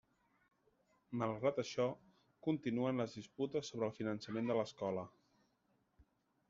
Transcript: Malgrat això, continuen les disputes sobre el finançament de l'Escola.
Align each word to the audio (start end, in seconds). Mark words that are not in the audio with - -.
Malgrat 1.23 1.59
això, 1.63 1.85
continuen 2.47 3.03
les 3.03 3.15
disputes 3.19 3.71
sobre 3.73 3.87
el 3.91 3.95
finançament 4.01 4.53
de 4.53 4.61
l'Escola. 4.61 5.07